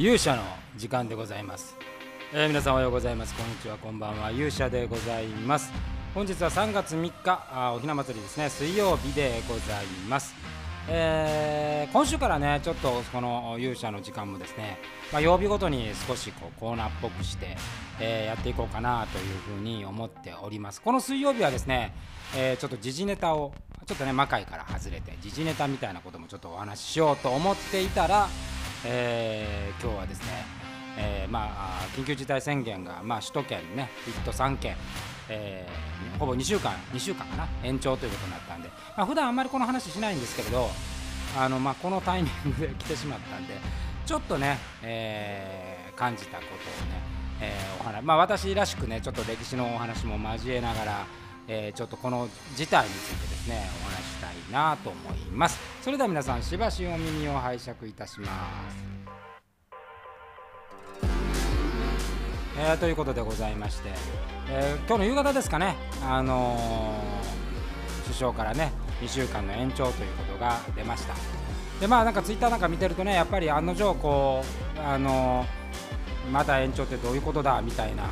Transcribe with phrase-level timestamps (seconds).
[0.00, 0.42] 勇者の
[0.78, 1.76] 時間でございます、
[2.32, 3.34] えー皆さんおはようございます。
[3.34, 3.76] こんにちは。
[3.76, 4.30] こんばんは。
[4.30, 5.70] 勇者でございます。
[6.14, 8.48] 本日は3月3日あおひな祭りですね。
[8.48, 10.34] 水曜日でございます。
[10.88, 14.78] えー今週からねちょっとこの勇者の時間もですね、
[15.12, 17.58] まあ、曜日ごとに少しこうコーナーっぽくして、
[18.00, 20.80] えーやっていこうかなというふうに思っております。
[20.80, 21.92] この水曜日はですね、
[22.34, 23.52] えーちょっと時事ネタを
[23.84, 28.28] ちょっとね魔界から外れて時事ネタみたいなこともちょっとお話ししようと思っていたら、
[28.84, 30.26] えー今日はですね、
[30.98, 34.76] えーまあ、緊急事態宣言が、まあ、首都圏ね1都3県、
[35.28, 40.68] えーほぼ2週間2週間かな延長ということになったんで、まあ普段あんまりこの話しないんですけれど
[41.38, 43.54] あの、まあ、このタイミングで来てしまったんで
[44.06, 47.02] ちょっとね、えー感じたことをね、
[47.42, 51.06] えーお話まあ、私らしくねちょっと歴史のお話も交えながら、
[51.46, 53.89] えーちょっとこの事態についてですねお話
[54.50, 55.58] いなと思います。
[55.80, 58.26] それでは皆さんしばしお耳を拝借いたしま
[58.70, 58.90] す。
[62.58, 63.88] えーということでございまして、
[64.50, 67.30] えー今日の夕方ですかね、あのー
[68.04, 71.14] 首相からね2週間の延長ということが出ました。
[71.80, 74.42] でまあなんかツイッターなんか見てるとねやっぱり案の定こ
[74.76, 75.46] うあの
[76.30, 78.02] また延長ってどういうことだみたいな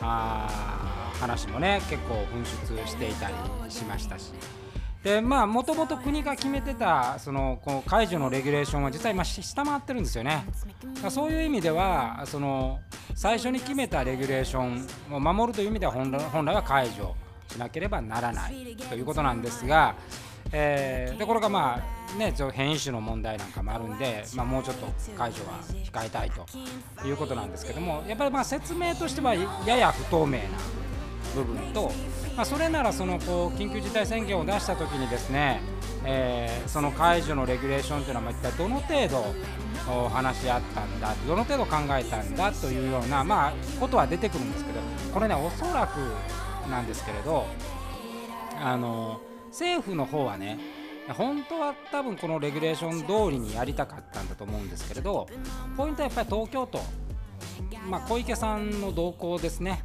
[0.00, 2.44] あ話もね結構噴
[2.80, 3.34] 出していたり
[3.68, 4.32] しましたし。
[5.02, 10.44] でまあもともと国が決めてたそのこう解除のレギュレーションは実は今下回ってるんですよね。
[11.08, 12.80] そういう意味ではその
[13.14, 17.14] 最初に決めたレギュレーションを守るという意味では本来は解除
[17.48, 19.94] しなければならないということなんですが、
[20.52, 21.80] えーでこれがま
[22.14, 30.38] あねちょ変異種の問題なんかもあるんで、まあ、もうちょっと解除は控えたいということなんですけどもやっぱりまあ説明としてはやや不透明な
[31.44, 31.92] 部分と、
[32.36, 35.60] まあ、それならそのこう緊急事態宣言を出したときにですね、
[36.04, 44.80] えーその解除のレギュレーションというのは一体どの程度話し合ったんだどの程度考えたんだというような、まあ、ことは出てくるんですけど
[45.14, 45.98] これねおそらく
[46.70, 47.46] なんですけれど
[48.60, 50.58] あの政府の方はね
[51.08, 55.26] 本当は多分このレギュレーション通りにやりたかったんだと思うんですけれど
[55.76, 56.80] ポイントはやっぱり東京都
[57.86, 59.82] まあ、小池さんの動向ですね、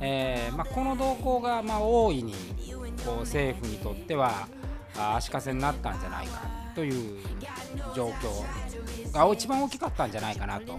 [0.00, 2.34] えーまあ、この動向がまあ大いに
[3.04, 4.48] こう政府にとっては
[4.94, 6.42] 足かせになったんじゃないか
[6.74, 7.18] という
[7.94, 10.78] 状況が一番大きかったんじゃないかなと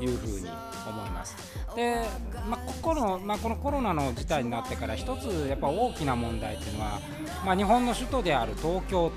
[0.00, 0.48] いうふうに
[0.88, 1.36] 思います。
[1.74, 2.02] で、
[2.48, 7.00] まあ、ここのまあ、このコロナの事態になってから一つやっぱ大きな問題というのは、
[7.44, 9.10] まあ、日本の首都である東京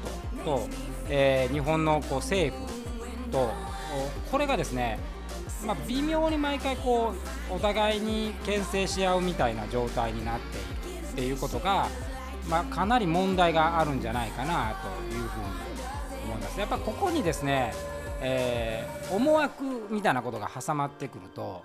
[0.44, 0.68] 都と、
[1.10, 3.52] えー日本のこう政府と
[4.32, 5.00] これがですね
[5.66, 7.14] まあ、微妙に毎回こ
[7.50, 11.88] うお互いに牽制し合うみたいな状態になっているっていうことが、
[12.50, 15.28] まあ、かなり問題があるんじゃないかなというふうに
[16.26, 16.60] 思います。
[16.60, 17.74] やっぱここにですね、
[18.22, 21.64] えー思惑みたいなことが挟まってくると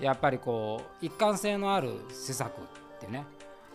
[0.00, 2.54] やっぱりこう一貫性のある施策っ
[3.00, 3.24] てね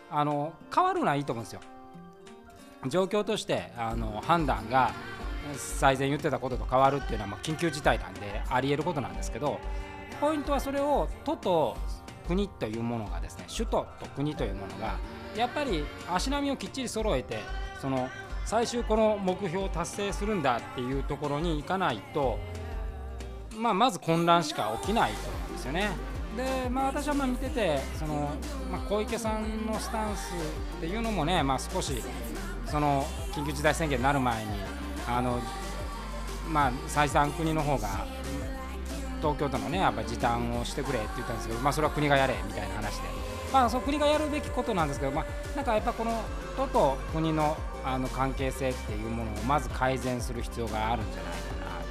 [0.09, 1.61] あの変わるのはいいと思うんですよ。
[2.87, 4.91] 状況としてあの判断が
[5.55, 9.59] 最前言ってたことと変わるっていうのはま緊急事態なんでありえることなんですけど
[10.19, 11.77] ポイントはそれを都と
[12.27, 14.97] 国というものがですね首都と国というものが
[15.35, 17.39] やっぱり足並みをきっちり揃えて
[17.81, 18.09] その
[18.45, 22.37] 最終この目標を達成するんだっていうところに行かないと、
[23.57, 26.13] まあ、まず混乱しか起きないと思うんですよね。
[26.35, 28.31] でまあ、私はま見ててその、
[28.71, 30.33] まあ、小池さんのスタンス
[30.77, 32.03] っていうのもね、まあ、少し
[32.65, 34.49] その緊急事態宣言になる前に
[35.07, 35.39] あの、
[36.49, 38.05] まあ、再三国の方が
[39.21, 43.07] 東京都のねやっぱ時短をしてくれって言ったんですけど、まあ、それは国がやれみたいな話で、
[43.53, 46.21] まあ、そう国がやるべきことなんですけど、まあ、なんかやっぱこの
[46.57, 51.81] 都と国のあの関係性っていうものをまず改善する必要があるんじゃないかな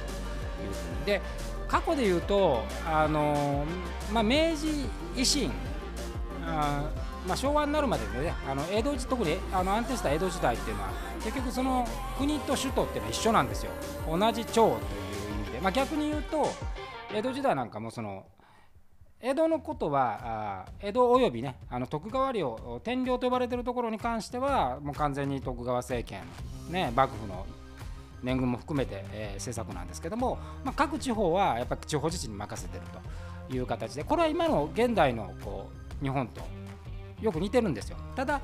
[0.57, 1.05] というふうに。
[1.05, 1.21] で
[1.67, 3.65] 過去で言うとあの、
[4.11, 5.51] まあ、明治維新
[7.27, 10.89] まあ、昭和になるまででねあの江戸時特にあの安定した江戸時代っていうのは
[11.23, 13.71] 結局その国と首都っていうのは一緒なんですよ。
[14.09, 14.77] 同じ町という意
[15.45, 16.47] 味で、まあ、逆に言うと
[17.13, 18.25] 江戸時代なんかもその
[19.21, 26.23] 江戸のことは江戸およびねあの徳川領天領と呼ばれてるところに関してはもう完全に徳川政権
[26.69, 27.45] ね幕府の
[28.21, 32.83] 年貢も含めて、えー政策なんですけども、まあ、各地方はやっぱり地方自治に任せてる
[33.49, 35.69] という形でこれは今の現代のこ
[36.01, 36.41] う日本と
[37.23, 37.97] よく似てるんですよ。
[38.15, 38.41] ただ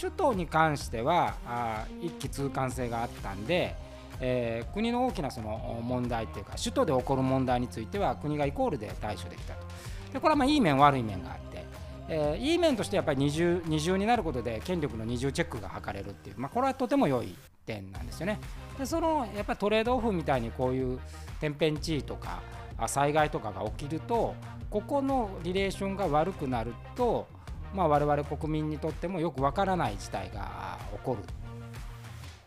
[0.00, 3.76] 首都に関してはあ一気通貫性があったんで、
[4.20, 9.66] えー国の大きなその問題っていうか首都で起こる問題については国がイコールで対処できたと。
[10.12, 11.64] でこれはまあいい面悪い面があって、
[12.08, 17.34] えーいい面としてやっぱり二重二重になることで権力の二重チェックが図れるっていう、まあ、これはとても良い
[17.66, 18.40] 点なんですよね。
[18.78, 20.98] でそのやっぱトレードオフみたいにこういう
[21.40, 22.40] 天変地異とか
[22.86, 24.34] 災害とかが起きると
[24.70, 27.26] ここのリレーションが悪くなると、
[27.74, 31.22] まあ、我々国民にとってもよくわからない事態が起こる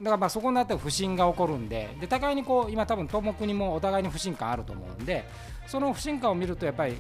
[0.02, 5.24] だからまあそこになって不信が起こるんでで互いにこう今多分東北にもお互いに不信感あると思うんで
[5.68, 6.98] その不信感を見るとやっぱり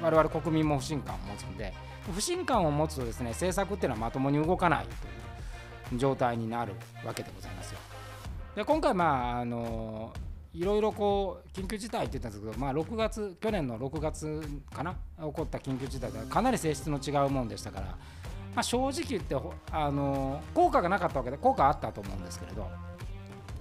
[0.00, 1.72] 我々国民も不信感を持つんで
[2.12, 6.72] 不信感を持つとですね政策っていうのはまともに動かないという状態になる
[7.04, 7.78] わけでございますよ。
[8.56, 10.12] で今回まああの
[10.54, 14.40] いろいろこう緊急事態って言ったんですけど、まあ、6月去年の6月
[14.72, 17.96] かな起こった緊急事態ではかなり性質の違うもんでしたから、ま
[18.56, 19.36] あ、正直言って
[19.72, 22.68] あの効果がなかったわけで効果あったと思うんですけれど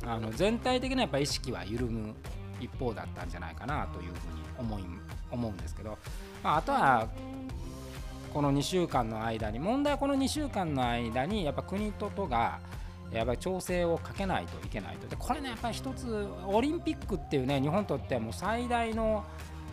[0.05, 2.13] あの全体的なやっぱ意識は緩む
[2.59, 4.83] 一方だったんじゃないかなというふうに思い
[5.31, 5.97] 思うんですけど、
[6.43, 7.07] まあ、あとは
[8.33, 12.59] この2週間の間に問題はこの2週間の間にやっぱ国と都が
[13.17, 19.23] やっぱり調整をかけないといけないとでこれねやっぱり一つオリンピックっていうね日本にとってもう最大の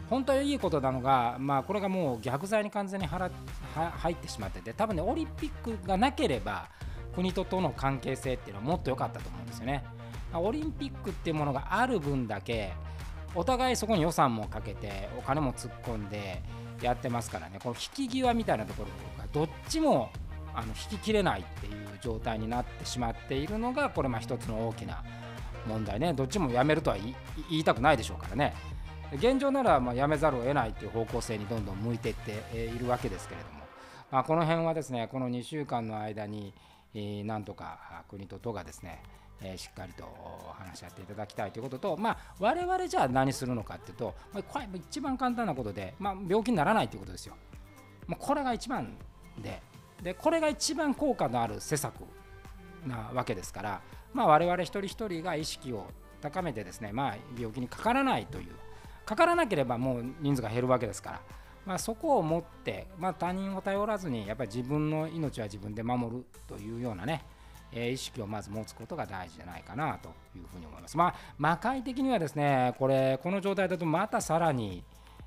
[0.08, 3.30] 本当にいいことなのが、まあ、これがもう逆罪に完全に払
[3.74, 6.68] 入ってしまってて多分ねオリンピックがなければ
[7.14, 9.84] 国ととの関係性っていうのはもっと良かったと思うんですよね。
[10.32, 12.72] オリンピックっていうものがある分だけ
[13.34, 16.42] お互いそこに予算もかけてお金も突っ込んで
[16.80, 18.88] やってますからねこの引き際みたいなところ
[19.20, 20.10] がどっちも
[20.60, 25.02] あの引ききれないっていう状態になってしまっているのがこれまあ一つの大きな
[25.66, 26.12] 問題ね。
[26.12, 26.96] どっちもやめるとは
[27.48, 28.54] 言いたくないでしょうからね。
[29.14, 33.60] 現状ならまあやめざるを得ないという方向性にどんどん向いていっているわけですけれども、
[34.10, 36.52] まあ、この辺はですねこの2週間の間に
[37.24, 39.02] なんとか国と都がですね
[39.56, 40.04] しっかりと
[40.58, 47.34] 話し合っていただきたいということと、まあ、我々じゃあ何するのかっていうと、まあ、これ一番簡単なことで、まあ、病気にならないということですよ。
[48.06, 48.96] もうこれが一番
[49.38, 49.62] で
[50.02, 51.94] でこれが一番効果のある施策
[52.86, 53.80] なわけですから、
[54.14, 55.86] まあ、我々一人一人が意識を
[56.20, 58.46] 高めてですね、まあ、病気にかからないという
[59.04, 61.20] かからなければもう人数が減るわけですから、
[61.66, 67.24] まあ、そこを持って、まあ、他人を頼らずにやっぱり自分の命は自分で守るというようなね
[67.72, 70.96] 意識をまず持つことが大事じゃないかなというふうに思います。
[70.96, 74.82] まあ、魔界的にはですね、これ、この状態だとまたさらに、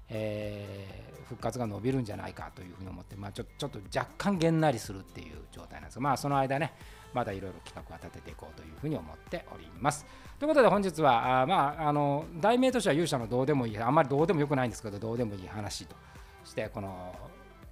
[0.10, 6.74] えー、復活が伸びるんじゃないかというふうに思って、まあ、ちょちょっと若干げんなりするっていう状態なんですが、まあ、その間ね、
[7.14, 10.06] まだいろいろ企画は立てていこうというふうに思っております。
[10.40, 15.96] ということで本日は、あまあ、あの題名としては勇者のどうでもいい、あんまりどうでもよくないんですけど、どうでもいい話と
[16.44, 17.16] して、この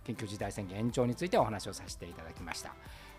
[0.05, 2.73] 緊急事態宣言延長についてお話をさせていただきました。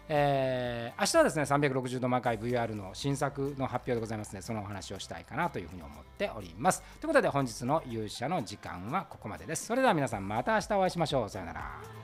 [0.09, 6.83] えー、明日はですね360度魔界 VR の新作の発表でございますのでそのお話をしたいかなというふうに思っております。
[7.01, 9.67] ということで本日の勇者の時間はここまでです。
[9.67, 11.29] それでは皆さんまた明日お会いしましょう。
[11.29, 12.02] さようなら。